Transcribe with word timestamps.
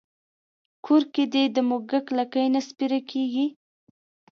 کور 0.85 1.03
کې 1.13 1.23
دې 1.33 1.43
د 1.55 1.57
موږک 1.69 2.05
لکۍ 2.17 2.45
نه 2.53 2.61
سپېره 2.67 2.99
کېږي. 3.11 3.45